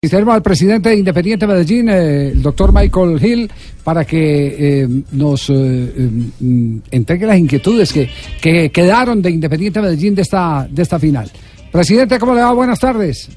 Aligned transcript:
Tenemos 0.00 0.32
al 0.32 0.42
presidente 0.42 0.90
de 0.90 0.96
Independiente 0.96 1.44
Medellín, 1.44 1.88
eh, 1.88 2.28
el 2.28 2.40
doctor 2.40 2.72
Michael 2.72 3.18
Hill, 3.20 3.50
para 3.82 4.04
que 4.04 4.82
eh, 4.84 4.88
nos 5.10 5.50
eh, 5.50 5.54
eh, 5.56 6.80
entregue 6.92 7.26
las 7.26 7.36
inquietudes 7.36 7.92
que, 7.92 8.08
que 8.40 8.70
quedaron 8.70 9.20
de 9.20 9.32
Independiente 9.32 9.80
Medellín 9.80 10.14
de 10.14 10.22
esta, 10.22 10.68
de 10.70 10.82
esta 10.82 11.00
final. 11.00 11.28
Presidente, 11.72 12.16
¿cómo 12.20 12.32
le 12.32 12.42
va? 12.42 12.52
Buenas 12.52 12.78
tardes. 12.78 13.28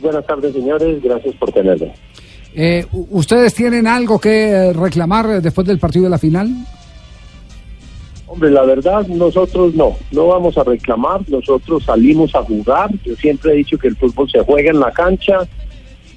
Buenas 0.00 0.24
tardes, 0.24 0.54
señores. 0.54 1.02
Gracias 1.02 1.34
por 1.34 1.52
tenerme. 1.52 1.92
Eh, 2.54 2.86
¿Ustedes 3.10 3.52
tienen 3.52 3.86
algo 3.86 4.18
que 4.18 4.72
reclamar 4.72 5.42
después 5.42 5.66
del 5.66 5.78
partido 5.78 6.04
de 6.04 6.10
la 6.10 6.18
final? 6.18 6.48
Hombre, 8.34 8.50
la 8.50 8.64
verdad, 8.64 9.06
nosotros 9.06 9.76
no, 9.76 9.96
no 10.10 10.26
vamos 10.26 10.58
a 10.58 10.64
reclamar, 10.64 11.20
nosotros 11.28 11.84
salimos 11.84 12.34
a 12.34 12.42
jugar, 12.42 12.90
yo 13.04 13.14
siempre 13.14 13.52
he 13.52 13.56
dicho 13.58 13.78
que 13.78 13.86
el 13.86 13.94
fútbol 13.94 14.28
se 14.28 14.40
juega 14.40 14.72
en 14.72 14.80
la 14.80 14.90
cancha, 14.90 15.46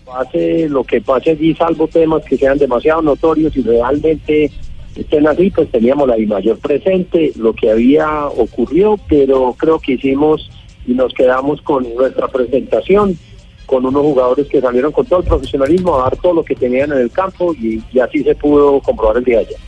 pase 0.04 0.68
lo 0.68 0.84
que 0.84 1.00
pase 1.00 1.30
allí, 1.30 1.54
salvo 1.54 1.88
temas 1.88 2.24
que 2.26 2.36
sean 2.36 2.58
demasiado 2.58 3.04
notorios 3.04 3.56
y 3.56 3.62
realmente 3.62 4.50
estén 4.96 5.28
así, 5.28 5.52
pues 5.52 5.70
teníamos 5.70 6.08
la 6.08 6.18
mayor 6.18 6.58
presente, 6.58 7.34
lo 7.36 7.54
que 7.54 7.70
había 7.70 8.26
ocurrió, 8.26 8.98
pero 9.08 9.54
creo 9.56 9.78
que 9.78 9.94
hicimos 9.94 10.50
y 10.88 10.96
nos 10.96 11.14
quedamos 11.14 11.62
con 11.62 11.86
nuestra 11.94 12.28
presentación, 12.30 13.16
con 13.68 13.86
unos 13.86 14.02
jugadores 14.02 14.48
que 14.48 14.60
salieron 14.60 14.92
con 14.92 15.06
todo 15.06 15.20
el 15.20 15.28
profesionalismo 15.28 16.00
a 16.00 16.06
dar 16.06 16.18
todo 16.18 16.34
lo 16.34 16.44
que 16.44 16.56
tenían 16.56 16.92
en 16.94 16.98
el 16.98 17.12
campo 17.12 17.54
y, 17.54 17.80
y 17.94 18.00
así 18.00 18.24
se 18.24 18.34
pudo 18.34 18.80
comprobar 18.80 19.18
el 19.18 19.24
día 19.24 19.38
de 19.38 19.46
ayer. 19.46 19.60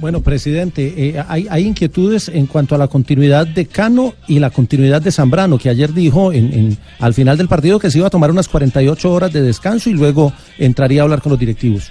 Bueno, 0.00 0.22
presidente, 0.22 0.94
eh, 0.96 1.22
hay, 1.28 1.46
hay 1.50 1.66
inquietudes 1.66 2.30
en 2.30 2.46
cuanto 2.46 2.74
a 2.74 2.78
la 2.78 2.88
continuidad 2.88 3.46
de 3.46 3.66
Cano 3.66 4.14
y 4.26 4.38
la 4.38 4.48
continuidad 4.48 5.02
de 5.02 5.12
Zambrano, 5.12 5.58
que 5.58 5.68
ayer 5.68 5.92
dijo 5.92 6.32
en, 6.32 6.78
al 7.00 7.12
final 7.12 7.36
del 7.36 7.48
partido 7.48 7.78
que 7.78 7.90
se 7.90 7.98
iba 7.98 8.06
a 8.06 8.10
tomar 8.10 8.30
unas 8.30 8.48
48 8.48 9.12
horas 9.12 9.30
de 9.30 9.42
descanso 9.42 9.90
y 9.90 9.92
luego 9.92 10.32
entraría 10.56 11.02
a 11.02 11.04
hablar 11.04 11.20
con 11.20 11.30
los 11.30 11.38
directivos. 11.38 11.90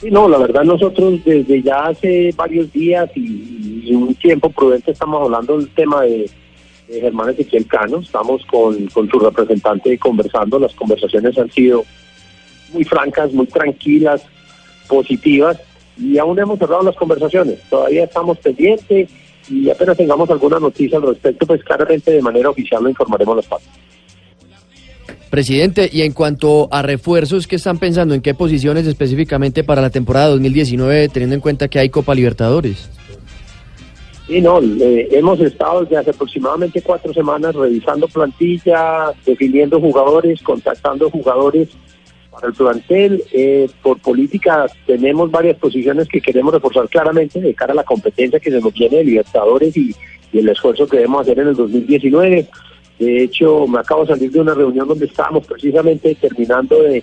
Sí, 0.00 0.08
no, 0.08 0.28
la 0.28 0.38
verdad 0.38 0.62
nosotros 0.62 1.18
desde 1.24 1.62
ya 1.62 1.86
hace 1.86 2.32
varios 2.36 2.72
días 2.72 3.10
y, 3.16 3.92
un 3.92 4.14
tiempo 4.14 4.50
prudente 4.50 4.92
estamos 4.92 5.22
hablando 5.22 5.58
del 5.58 5.68
tema 5.70 6.02
de, 6.02 6.30
de 6.88 7.00
Germán 7.00 7.30
Ezequiel 7.30 7.66
Cano, 7.66 7.98
estamos 7.98 8.44
con, 8.46 8.86
con 8.88 9.08
su 9.08 9.18
representante 9.18 9.98
conversando, 9.98 10.60
las 10.60 10.74
conversaciones 10.74 11.36
han 11.38 11.50
sido 11.50 11.84
muy 12.72 12.84
francas, 12.84 13.32
muy 13.32 13.46
tranquilas, 13.46 14.22
positivas 14.88 15.58
y 15.96 16.18
aún 16.18 16.38
hemos 16.38 16.58
cerrado 16.58 16.82
las 16.82 16.96
conversaciones, 16.96 17.58
todavía 17.70 18.04
estamos 18.04 18.38
pendientes 18.38 19.10
y 19.48 19.70
apenas 19.70 19.96
tengamos 19.96 20.28
alguna 20.30 20.58
noticia 20.58 20.98
al 20.98 21.06
respecto, 21.06 21.46
pues 21.46 21.62
claramente 21.62 22.10
de 22.10 22.22
manera 22.22 22.50
oficial 22.50 22.82
lo 22.82 22.90
informaremos 22.90 23.32
a 23.34 23.36
las 23.36 23.46
partes. 23.46 23.68
Presidente, 25.30 25.90
y 25.92 26.02
en 26.02 26.12
cuanto 26.12 26.68
a 26.70 26.82
refuerzos, 26.82 27.46
¿qué 27.46 27.56
están 27.56 27.78
pensando? 27.78 28.14
¿En 28.14 28.22
qué 28.22 28.34
posiciones 28.34 28.86
específicamente 28.86 29.64
para 29.64 29.82
la 29.82 29.90
temporada 29.90 30.28
2019, 30.28 31.08
teniendo 31.08 31.34
en 31.34 31.40
cuenta 31.40 31.68
que 31.68 31.78
hay 31.78 31.90
Copa 31.90 32.14
Libertadores? 32.14 32.88
Sí, 34.26 34.40
no, 34.40 34.60
eh, 34.60 35.08
hemos 35.12 35.40
estado 35.40 35.82
desde 35.82 35.98
hace 35.98 36.10
aproximadamente 36.10 36.82
cuatro 36.82 37.12
semanas 37.12 37.54
revisando 37.54 38.08
plantilla, 38.08 39.12
definiendo 39.24 39.80
jugadores, 39.80 40.42
contactando 40.42 41.10
jugadores 41.10 41.68
para 42.36 42.48
el 42.48 42.54
plantel. 42.54 43.24
Eh, 43.32 43.68
por 43.82 43.98
política 43.98 44.66
tenemos 44.86 45.30
varias 45.30 45.56
posiciones 45.56 46.06
que 46.06 46.20
queremos 46.20 46.52
reforzar 46.54 46.88
claramente 46.88 47.40
de 47.40 47.54
cara 47.54 47.72
a 47.72 47.76
la 47.76 47.84
competencia 47.84 48.38
que 48.38 48.50
se 48.50 48.60
nos 48.60 48.72
viene 48.72 48.98
de 48.98 49.04
Libertadores 49.04 49.76
y, 49.76 49.94
el 50.32 50.50
esfuerzo 50.50 50.86
que 50.86 50.98
debemos 50.98 51.22
hacer 51.22 51.38
en 51.38 51.48
el 51.48 51.54
2019. 51.54 52.46
De 52.98 53.22
hecho, 53.22 53.66
me 53.66 53.78
acabo 53.78 54.02
de 54.02 54.08
salir 54.08 54.30
de 54.30 54.40
una 54.40 54.52
reunión 54.52 54.86
donde 54.86 55.06
estábamos 55.06 55.46
precisamente 55.46 56.14
terminando 56.16 56.82
de, 56.82 57.02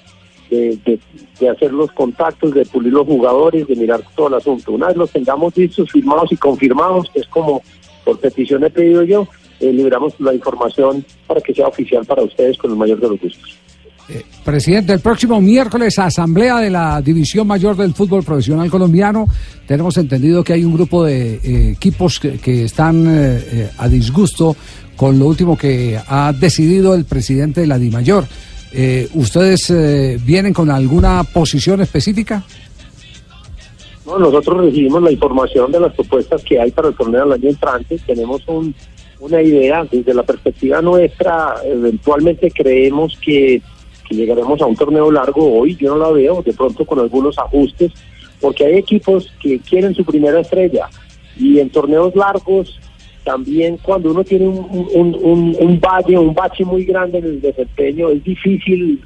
de, 0.52 1.00
de- 1.40 1.50
hacer 1.50 1.74
los 1.74 1.92
contactos, 1.94 2.54
de 2.54 2.64
pulir 2.66 2.94
los 2.94 3.08
jugadores, 3.08 3.66
de 3.66 3.76
mirar 3.76 4.04
todo 4.16 4.28
el 4.28 4.36
asunto. 4.36 4.72
Una 4.74 4.88
vez 4.90 4.98
los 4.98 5.10
tengamos 5.10 5.58
listos, 5.58 5.90
firmados 5.92 6.32
y 6.32 6.38
confirmados, 6.38 7.10
es 7.16 7.26
como 7.28 7.64
por 8.04 8.20
petición 8.20 8.64
he 8.66 8.70
pedido 8.70 9.02
yo, 9.02 9.28
eh, 9.60 9.74
liberamos 9.74 10.14
la 10.20 10.34
información 10.36 11.04
para 11.26 11.42
que 11.42 11.56
sea 11.56 11.68
oficial 11.68 12.06
para 12.06 12.22
ustedes 12.22 12.58
con 12.58 12.70
el 12.70 12.78
mayor 12.78 13.00
de 13.00 13.10
los 13.10 13.20
gustos. 13.20 13.58
Presidente, 14.44 14.92
el 14.94 15.00
próximo 15.00 15.40
miércoles, 15.40 15.98
asamblea 15.98 16.58
de 16.60 16.70
la 16.70 17.02
División 17.02 17.48
Mayor 17.48 17.78
del 17.78 17.94
Fútbol 17.94 18.24
Profesional 18.24 18.70
Colombiano. 18.70 19.28
Tenemos 19.66 19.98
entendido 19.98 20.44
que 20.44 20.54
hay 20.54 20.66
un 20.66 20.74
grupo 20.74 21.06
de 21.06 21.36
eh, 21.36 21.70
equipos 21.72 22.20
que, 22.20 22.64
están 22.66 23.06
eh, 23.08 23.40
eh, 23.52 23.70
a 23.78 23.88
disgusto 23.88 24.56
con 24.98 25.18
lo 25.18 25.26
último 25.28 25.58
que 25.58 25.98
ha 26.06 26.34
decidido 26.34 26.94
el 26.96 27.06
presidente 27.06 27.62
de 27.62 27.68
la 27.68 27.78
DIMAYOR. 27.80 28.26
Eh, 28.74 29.08
¿Ustedes 29.14 29.70
eh, 29.70 30.20
vienen 30.24 30.54
con 30.54 30.70
alguna 30.70 31.24
posición 31.24 31.80
específica? 31.82 32.44
No, 34.06 34.20
nosotros 34.20 34.66
recibimos 34.66 35.02
la 35.02 35.12
información 35.12 35.72
de 35.72 35.80
las 35.80 35.94
propuestas 35.94 36.44
que 36.44 36.60
hay 36.60 36.72
para 36.72 36.90
el 36.90 36.96
torneo 36.96 37.24
del 37.24 37.34
año 37.34 37.50
entrante. 37.50 37.98
Tenemos 38.06 38.42
un- 38.48 38.76
una 39.22 39.42
idea 39.42 39.86
desde 39.90 40.14
la 40.14 40.24
perspectiva 40.24 40.82
nuestra. 40.82 41.56
Eventualmente 41.66 42.52
creemos 42.52 43.18
que, 43.24 43.62
que 44.08 44.16
llegaremos 44.16 44.62
a 44.62 44.66
un 44.66 44.76
torneo 44.76 45.12
largo. 45.12 45.60
Hoy 45.60 45.76
yo 45.76 45.96
no 45.96 45.98
la 45.98 46.12
veo, 46.12 46.42
de 46.42 46.54
pronto 46.54 46.86
con 46.86 47.00
algunos 47.00 47.38
ajustes, 47.38 47.92
porque 48.40 48.66
hay 48.66 48.76
equipos 48.76 49.32
que 49.42 49.60
quieren 49.60 49.96
su 49.96 50.04
primera 50.04 50.40
estrella. 50.40 50.90
Y 51.38 51.60
en 51.60 51.70
torneos 51.70 52.16
largos, 52.16 52.80
también 53.24 53.78
cuando 53.82 54.12
uno 54.12 54.24
tiene 54.24 54.48
un, 54.48 54.88
un, 54.94 55.16
un, 55.22 55.58
un 55.60 55.80
valle, 55.80 56.18
un 56.18 56.34
bache 56.34 56.66
muy 56.66 56.84
grande 56.84 57.20
en 57.20 57.26
el 57.26 57.42
desempeño, 57.42 58.10
es 58.10 58.24
difícil 58.24 59.02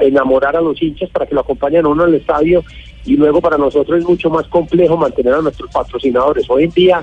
enamorar 0.00 0.56
a 0.56 0.60
los 0.60 0.80
hinchas 0.80 1.10
para 1.10 1.26
que 1.26 1.34
lo 1.34 1.40
acompañen 1.40 1.86
uno 1.86 2.04
al 2.04 2.14
estadio 2.14 2.62
y 3.04 3.16
luego 3.16 3.40
para 3.40 3.56
nosotros 3.56 3.98
es 3.98 4.04
mucho 4.04 4.28
más 4.30 4.46
complejo 4.48 4.96
mantener 4.96 5.34
a 5.34 5.42
nuestros 5.42 5.70
patrocinadores. 5.70 6.48
Hoy 6.48 6.64
en 6.64 6.70
día 6.70 7.02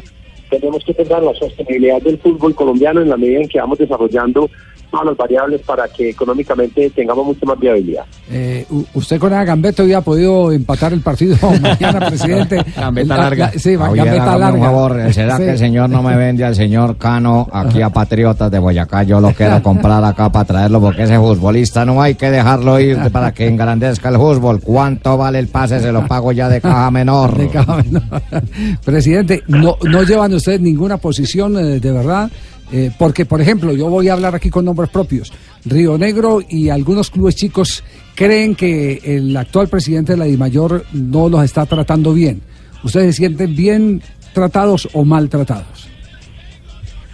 tenemos 0.49 0.83
que 0.83 0.93
pensar 0.93 1.19
en 1.19 1.25
la 1.25 1.33
sostenibilidad 1.33 2.01
del 2.01 2.19
fútbol 2.19 2.53
colombiano 2.53 3.01
en 3.01 3.09
la 3.09 3.17
medida 3.17 3.41
en 3.41 3.49
que 3.49 3.59
vamos 3.59 3.79
desarrollando 3.79 4.49
todas 4.95 5.07
las 5.07 5.17
variables 5.17 5.61
para 5.61 5.87
que 5.87 6.09
económicamente 6.11 6.89
tengamos 6.91 7.25
mucha 7.25 7.45
más 7.45 7.59
viabilidad. 7.59 8.03
Eh, 8.31 8.65
¿Usted 8.93 9.19
con 9.19 9.31
la 9.31 9.43
gambeta 9.43 9.83
hubiera 9.83 10.01
podido 10.01 10.51
empatar 10.51 10.93
el 10.93 11.01
partido 11.01 11.35
mañana, 11.61 12.07
presidente? 12.07 12.63
Gambeta 12.75 13.17
La- 13.17 13.23
larga. 13.23 13.51
la- 13.53 13.59
sí, 13.59 13.75
Oye, 13.75 14.01
hágame 14.01 14.17
larga. 14.17 14.51
un 14.53 14.59
favor, 14.61 15.13
¿será 15.13 15.37
Sí. 15.37 15.43
que 15.43 15.49
el 15.51 15.57
señor 15.57 15.89
no 15.89 16.01
me 16.01 16.15
vende 16.15 16.45
al 16.45 16.55
señor 16.55 16.97
Cano 16.97 17.47
aquí 17.51 17.81
a 17.81 17.89
Patriotas 17.89 18.49
de 18.49 18.59
Boyacá? 18.59 19.03
Yo 19.03 19.19
lo 19.19 19.31
quiero 19.33 19.61
comprar 19.61 20.03
acá 20.03 20.31
para 20.31 20.45
traerlo 20.45 20.79
porque 20.81 21.03
ese 21.03 21.17
futbolista 21.17 21.85
no 21.85 22.01
hay 22.01 22.15
que 22.15 22.31
dejarlo 22.31 22.79
ir 22.79 22.97
para 23.11 23.33
que 23.33 23.47
engrandezca 23.47 24.09
el 24.09 24.15
fútbol. 24.15 24.61
¿Cuánto 24.61 25.17
vale 25.17 25.39
el 25.39 25.47
pase? 25.49 25.79
Se 25.79 25.91
lo 25.91 26.07
pago 26.07 26.31
ya 26.31 26.47
de 26.49 26.61
caja 26.61 26.89
menor. 26.91 27.37
De 27.37 27.49
cada 27.49 27.77
menor. 27.83 28.03
Presidente, 28.83 29.43
no, 29.47 29.77
no 29.83 30.03
llevan 30.03 30.33
ustedes 30.33 30.61
ninguna 30.61 30.97
posición 30.97 31.57
eh, 31.57 31.79
de 31.79 31.91
verdad, 31.91 32.29
Eh, 32.71 32.91
porque 32.97 33.25
por 33.25 33.41
ejemplo, 33.41 33.73
yo 33.73 33.89
voy 33.89 34.09
a 34.09 34.13
hablar 34.13 34.35
aquí 34.35 34.49
con 34.49 34.65
nombres 34.65 34.89
propios. 34.89 35.31
Río 35.65 35.97
Negro 35.97 36.39
y 36.47 36.69
algunos 36.69 37.11
clubes 37.11 37.35
chicos 37.35 37.83
creen 38.15 38.55
que 38.55 39.01
el 39.03 39.35
actual 39.37 39.67
presidente 39.67 40.13
de 40.13 40.17
la 40.17 40.25
DIMAYOR 40.25 40.85
no 40.93 41.29
los 41.29 41.43
está 41.43 41.65
tratando 41.65 42.13
bien. 42.13 42.41
¿Ustedes 42.83 43.15
se 43.15 43.21
sienten 43.21 43.55
bien 43.55 44.01
tratados 44.33 44.87
o 44.93 45.03
maltratados? 45.03 45.89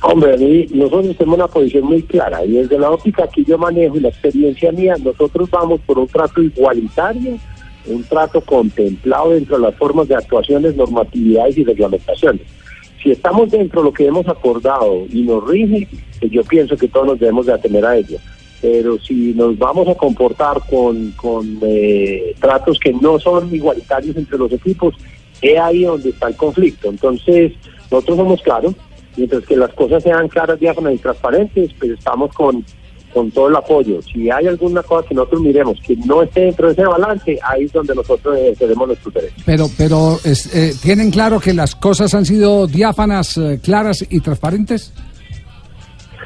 Hombre, 0.04 0.34
a 0.34 0.38
mí, 0.38 0.66
nosotros 0.74 1.16
tenemos 1.16 1.38
una 1.38 1.48
posición 1.48 1.86
muy 1.86 2.02
clara 2.02 2.44
y 2.44 2.54
desde 2.54 2.80
la 2.80 2.90
óptica 2.90 3.28
que 3.28 3.44
yo 3.44 3.58
manejo 3.58 3.98
y 3.98 4.00
la 4.00 4.10
experiencia 4.10 4.72
mía, 4.72 4.96
nosotros 5.04 5.50
vamos 5.52 5.80
por 5.82 6.00
un 6.00 6.08
trato 6.08 6.42
igualitario, 6.42 7.38
un 7.86 8.04
trato 8.06 8.42
contemplado 8.42 9.30
dentro 9.32 9.58
de 9.58 9.64
las 9.64 9.76
formas 9.76 10.08
de 10.08 10.16
actuaciones, 10.16 10.76
normatividades 10.76 11.58
y 11.60 11.64
reglamentaciones. 11.64 12.42
Si 13.02 13.12
estamos 13.12 13.50
dentro 13.50 13.82
de 13.82 13.86
lo 13.86 13.94
que 13.94 14.06
hemos 14.06 14.28
acordado 14.28 15.06
y 15.12 15.24
nos 15.24 15.48
rige, 15.48 15.88
pues 16.20 16.32
yo 16.32 16.44
pienso 16.44 16.78
que 16.78 16.88
todos 16.88 17.08
nos 17.08 17.20
debemos 17.20 17.48
de 17.48 17.54
atener 17.54 17.86
a 17.86 17.98
ello. 17.98 18.18
Pero 18.62 19.00
si 19.00 19.34
nos 19.34 19.58
vamos 19.58 19.88
a 19.88 19.96
comportar 19.96 20.62
con, 20.70 21.12
con 21.12 21.60
eh, 21.64 22.36
tratos 22.40 22.78
que 22.80 22.94
no 22.94 23.20
son 23.20 23.54
igualitarios 23.54 24.16
entre 24.16 24.38
los 24.38 24.52
equipos, 24.52 24.96
es 25.42 25.60
ahí 25.60 25.84
donde 25.84 26.10
está 26.10 26.28
el 26.28 26.36
conflicto. 26.36 26.90
Entonces, 26.90 27.54
nosotros 27.90 28.18
somos 28.18 28.42
claros, 28.44 28.76
mientras 29.18 29.44
que 29.46 29.56
las 29.56 29.74
cosas 29.74 30.04
sean 30.04 30.28
claras, 30.28 30.60
diáfanas 30.60 30.94
y 30.94 30.98
transparentes, 31.00 31.72
pues 31.80 31.92
estamos 31.92 32.32
con, 32.34 32.64
con 33.14 33.32
todo 33.32 33.48
el 33.50 33.56
apoyo. 33.56 34.02
Si 34.02 34.30
hay 34.30 34.48
alguna 34.48 34.84
cosa 34.84 35.08
que 35.08 35.16
nosotros 35.16 35.42
miremos 35.42 35.78
que 35.86 35.96
no 35.98 36.24
esté 36.24 36.42
dentro 36.42 36.68
de 36.68 36.74
ese 36.74 36.84
balance, 36.84 37.40
ahí 37.44 37.66
es 37.66 37.72
donde 37.72 37.96
nosotros 37.96 38.38
tenemos 38.58 38.88
nuestros 38.88 39.14
derechos. 39.14 39.44
Pero, 39.46 39.70
pero 39.78 40.20
eh, 40.24 40.74
¿tienen 40.82 41.12
claro 41.12 41.40
que 41.40 41.54
las 41.54 41.76
cosas 41.76 42.14
han 42.14 42.26
sido 42.26 42.68
diáfanas, 42.68 43.38
eh, 43.38 43.60
claras 43.62 44.06
y 44.10 44.20
transparentes? 44.20 44.94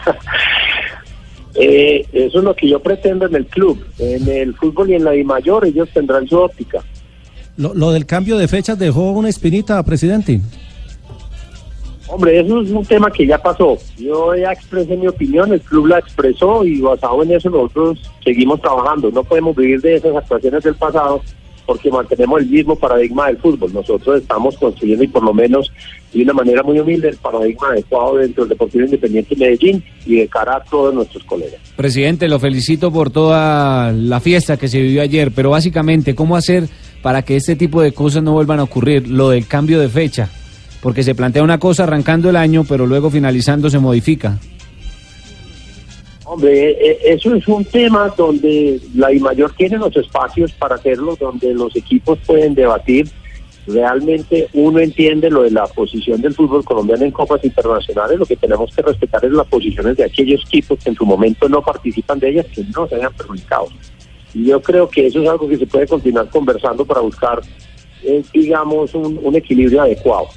Eh, 1.57 2.05
eso 2.11 2.39
es 2.39 2.43
lo 2.43 2.53
que 2.53 2.67
yo 2.67 2.81
pretendo 2.81 3.27
en 3.27 3.33
el 3.33 3.45
club. 3.45 3.81
En 3.97 4.27
el 4.27 4.53
fútbol 4.55 4.89
y 4.89 4.95
en 4.95 5.05
la 5.05 5.15
I 5.15 5.23
mayor 5.23 5.65
ellos 5.65 5.87
tendrán 5.93 6.27
su 6.27 6.37
óptica. 6.37 6.83
Lo, 7.55 7.73
lo 7.73 7.93
del 7.93 8.05
cambio 8.05 8.37
de 8.37 8.49
fechas 8.49 8.77
dejó 8.77 9.11
una 9.11 9.29
espinita, 9.29 9.81
presidente. 9.83 10.41
Hombre, 12.07 12.39
eso 12.39 12.61
es 12.61 12.69
un 12.69 12.85
tema 12.85 13.09
que 13.09 13.25
ya 13.25 13.37
pasó. 13.37 13.77
Yo 13.97 14.35
ya 14.35 14.51
expresé 14.51 14.95
mi 14.95 15.07
opinión, 15.07 15.51
el 15.51 15.61
club 15.61 15.87
la 15.87 15.99
expresó 15.99 16.63
y 16.63 16.79
basado 16.79 17.23
en 17.23 17.31
eso 17.31 17.49
nosotros 17.49 17.99
seguimos 18.23 18.61
trabajando. 18.61 19.09
No 19.11 19.23
podemos 19.23 19.55
vivir 19.55 19.81
de 19.81 19.95
esas 19.95 20.15
actuaciones 20.15 20.63
del 20.63 20.75
pasado 20.75 21.21
porque 21.65 21.89
mantenemos 21.89 22.41
el 22.41 22.47
mismo 22.47 22.75
paradigma 22.75 23.25
del 23.27 23.37
fútbol. 23.37 23.73
Nosotros 23.73 24.21
estamos 24.21 24.55
construyendo 24.57 25.03
y 25.03 25.07
por 25.07 25.23
lo 25.23 25.33
menos 25.33 25.71
de 26.13 26.21
una 26.21 26.33
manera 26.33 26.61
muy 26.61 26.79
humilde 26.79 27.09
el 27.09 27.17
paradigma 27.17 27.69
adecuado 27.69 28.17
dentro 28.17 28.43
del 28.43 28.49
Deportivo 28.49 28.85
Independiente 28.85 29.33
de 29.35 29.45
Medellín 29.45 29.83
y 30.05 30.17
de 30.17 30.27
cara 30.27 30.57
a 30.57 30.63
todos 30.63 30.93
nuestros 30.93 31.23
colegas. 31.23 31.59
Presidente, 31.75 32.27
lo 32.27 32.39
felicito 32.39 32.91
por 32.91 33.09
toda 33.09 33.91
la 33.91 34.19
fiesta 34.19 34.57
que 34.57 34.67
se 34.67 34.79
vivió 34.79 35.01
ayer, 35.01 35.31
pero 35.31 35.49
básicamente, 35.49 36.13
¿cómo 36.13 36.35
hacer 36.35 36.69
para 37.01 37.23
que 37.23 37.35
este 37.35 37.55
tipo 37.55 37.81
de 37.81 37.93
cosas 37.93 38.21
no 38.21 38.33
vuelvan 38.33 38.59
a 38.59 38.63
ocurrir? 38.63 39.07
Lo 39.07 39.29
del 39.29 39.47
cambio 39.47 39.79
de 39.79 39.89
fecha 39.89 40.29
porque 40.85 41.01
se 41.01 41.15
plantea 41.15 41.41
una 41.41 41.57
cosa 41.57 41.81
arrancando 41.81 42.29
el 42.29 42.35
año, 42.35 42.63
pero 42.63 42.85
luego 42.85 43.09
finalizando 43.09 43.71
se 43.71 43.79
modifica. 43.79 44.37
Hombre, 46.25 46.73
e, 46.73 46.91
e, 46.91 47.13
eso 47.15 47.33
es 47.33 47.47
un 47.47 47.65
tema 47.65 48.13
donde 48.15 48.79
la 48.93 49.09
mayor 49.19 49.51
tiene 49.57 49.79
los 49.79 49.97
espacios 49.97 50.51
para 50.51 50.75
hacerlo, 50.75 51.17
donde 51.19 51.55
los 51.55 51.75
equipos 51.75 52.19
pueden 52.27 52.53
debatir. 52.53 53.09
Realmente 53.65 54.47
uno 54.53 54.77
entiende 54.77 55.31
lo 55.31 55.41
de 55.41 55.49
la 55.49 55.65
posición 55.65 56.21
del 56.21 56.35
fútbol 56.35 56.63
colombiano 56.63 57.03
en 57.03 57.09
copas 57.09 57.43
internacionales, 57.43 58.19
lo 58.19 58.25
que 58.27 58.35
tenemos 58.35 58.71
que 58.75 58.83
respetar 58.83 59.25
es 59.25 59.31
las 59.31 59.47
posiciones 59.47 59.97
de 59.97 60.03
aquellos 60.03 60.43
equipos 60.45 60.77
que 60.83 60.91
en 60.91 60.95
su 60.95 61.03
momento 61.07 61.49
no 61.49 61.63
participan 61.63 62.19
de 62.19 62.29
ellas, 62.29 62.45
que 62.53 62.63
no 62.75 62.87
se 62.87 62.93
hayan 62.93 63.11
perjudicados. 63.11 63.71
Y 64.35 64.45
yo 64.45 64.61
creo 64.61 64.87
que 64.87 65.07
eso 65.07 65.19
es 65.19 65.27
algo 65.27 65.49
que 65.49 65.57
se 65.57 65.65
puede 65.65 65.87
continuar 65.87 66.29
conversando 66.29 66.85
para 66.85 67.01
buscar, 67.01 67.41
eh, 68.03 68.23
digamos, 68.31 68.93
un 68.93 69.35
equilibrio 69.35 69.81
adecuado 69.81 70.27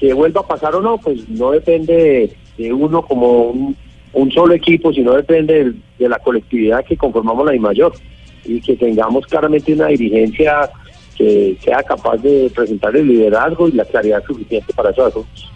que 0.00 0.14
vuelva 0.14 0.40
a 0.40 0.46
pasar 0.46 0.74
o 0.74 0.80
no, 0.80 0.96
pues 0.96 1.28
no 1.28 1.50
depende 1.50 2.34
de, 2.56 2.72
uno 2.72 3.02
como 3.02 3.50
un, 4.14 4.32
solo 4.32 4.54
equipo, 4.54 4.92
sino 4.94 5.12
depende 5.12 5.74
de, 5.98 6.08
la 6.08 6.18
colectividad 6.18 6.82
que 6.82 6.96
conformamos 6.96 7.44
la 7.44 7.60
mayor 7.60 7.92
y 8.46 8.62
que 8.62 8.76
tengamos 8.76 9.26
claramente 9.26 9.74
una 9.74 9.88
dirigencia 9.88 10.70
que 11.16 11.58
sea 11.62 11.82
capaz 11.82 12.16
de 12.16 12.50
presentar 12.54 12.96
el 12.96 13.08
liderazgo 13.08 13.68
y 13.68 13.72
la 13.72 13.84
claridad 13.84 14.24
suficiente 14.24 14.72
para 14.72 14.90
esos 14.90 15.08
asuntos. 15.08 15.52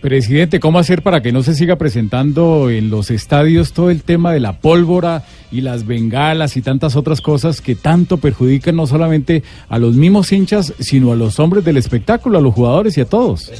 Presidente, 0.00 0.60
¿cómo 0.60 0.78
hacer 0.78 1.02
para 1.02 1.20
que 1.20 1.30
no 1.30 1.42
se 1.42 1.54
siga 1.54 1.76
presentando 1.76 2.70
en 2.70 2.88
los 2.88 3.10
estadios 3.10 3.74
todo 3.74 3.90
el 3.90 4.02
tema 4.02 4.32
de 4.32 4.40
la 4.40 4.58
pólvora 4.58 5.24
y 5.52 5.60
las 5.60 5.86
bengalas 5.86 6.56
y 6.56 6.62
tantas 6.62 6.96
otras 6.96 7.20
cosas 7.20 7.60
que 7.60 7.74
tanto 7.74 8.16
perjudican 8.16 8.76
no 8.76 8.86
solamente 8.86 9.42
a 9.68 9.78
los 9.78 9.96
mismos 9.96 10.32
hinchas, 10.32 10.72
sino 10.78 11.12
a 11.12 11.16
los 11.16 11.38
hombres 11.38 11.66
del 11.66 11.76
espectáculo, 11.76 12.38
a 12.38 12.40
los 12.40 12.54
jugadores 12.54 12.96
y 12.96 13.02
a 13.02 13.04
todos? 13.04 13.52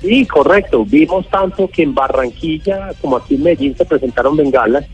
Sí, 0.00 0.24
correcto. 0.26 0.84
Vimos 0.84 1.28
tanto 1.28 1.66
que 1.66 1.82
en 1.82 1.96
Barranquilla 1.96 2.92
como 3.00 3.16
aquí 3.16 3.34
en 3.34 3.42
Medellín 3.42 3.76
se 3.76 3.84
presentaron 3.84 4.36
bengalas. 4.36 4.86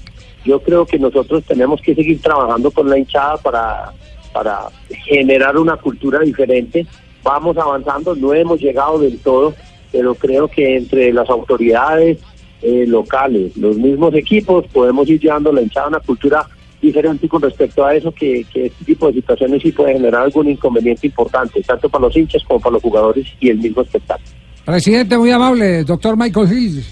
Yo 0.43 0.59
creo 0.63 0.87
que 0.87 0.99
nosotros 0.99 1.45
tenemos 1.45 1.83
que 1.83 1.95
seguir 1.95 2.23
trabajando 2.23 2.71
con 2.71 2.89
la 2.89 2.97
hinchada 2.97 3.37
para, 3.37 3.93
para 4.33 4.69
generar 5.05 5.59
una 5.59 5.77
cultura 5.77 6.21
diferente. 6.21 6.87
Vamos 7.23 7.59
avanzando, 7.59 8.15
no 8.15 8.33
hemos 8.33 8.59
llegado 8.59 8.99
del 8.99 9.19
todo 9.19 9.55
pero 9.95 10.13
creo 10.17 10.49
que 10.49 10.77
entre 10.77 11.13
las 11.13 11.31
autoridades 11.31 12.19
eh, 12.63 12.85
locales, 12.85 13.57
los 13.57 13.77
mismos 13.77 14.13
equipos, 14.15 14.67
podemos 14.73 15.09
ir 15.09 15.21
llevando 15.21 15.53
la 15.53 15.63
hinchada 15.63 15.87
a 15.87 15.91
una 15.91 16.01
cultura 16.01 16.49
diferente 16.83 17.29
con 17.29 17.41
respecto 17.41 17.87
a 17.87 17.95
eso, 17.95 18.11
que, 18.11 18.41
este 18.41 18.85
tipo 18.85 19.07
de 19.07 19.15
situaciones 19.15 19.63
sí 19.63 19.71
puede 19.71 19.93
generar 19.93 20.23
algún 20.23 20.51
inconveniente 20.51 21.07
importante, 21.07 21.63
tanto 21.63 21.89
para 21.89 22.07
los 22.07 22.17
hinchas 22.17 22.43
como 22.43 22.59
para 22.59 22.73
los 22.73 22.83
jugadores 22.83 23.25
y 23.39 23.51
el 23.51 23.59
mismo 23.59 23.83
espectáculo. 23.83 24.29
Presidente, 24.65 25.17
muy 25.17 25.31
amable, 25.31 25.85
doctor 25.85 26.17
Michael 26.17 26.53
Hill. 26.53 26.85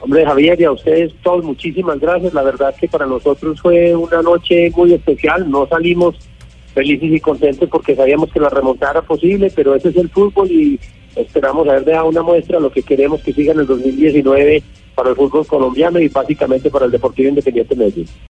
Hombre, 0.00 0.26
Javier, 0.26 0.60
y 0.60 0.64
a 0.64 0.72
ustedes 0.72 1.14
todos 1.22 1.42
muchísimas 1.42 1.98
gracias. 1.98 2.34
La 2.34 2.42
verdad 2.42 2.74
que 2.78 2.86
para 2.86 3.06
nosotros 3.06 3.58
fue 3.62 3.96
una 3.96 4.20
noche 4.20 4.70
muy 4.76 4.92
especial. 4.92 5.50
No 5.50 5.66
salimos 5.66 6.16
felices 6.74 7.10
y 7.12 7.20
contentos 7.20 7.68
porque 7.70 7.96
sabíamos 7.96 8.30
que 8.30 8.40
la 8.40 8.48
remontada 8.50 8.92
era 8.92 9.02
posible, 9.02 9.50
pero 9.54 9.74
ese 9.74 9.88
es 9.88 9.96
el 9.96 10.08
fútbol 10.10 10.50
y 10.50 10.78
esperamos 11.16 11.68
haber 11.68 11.84
dejado 11.84 12.08
una 12.08 12.22
muestra 12.22 12.60
lo 12.60 12.70
que 12.70 12.82
queremos 12.82 13.20
que 13.22 13.32
siga 13.32 13.52
en 13.52 13.60
el 13.60 13.66
2019 13.66 14.62
para 14.94 15.10
el 15.10 15.16
fútbol 15.16 15.46
colombiano 15.46 15.98
y 15.98 16.08
básicamente 16.08 16.70
para 16.70 16.86
el 16.86 16.90
Deportivo 16.90 17.28
Independiente 17.28 17.74
de 17.74 17.78
Medellín. 17.78 18.06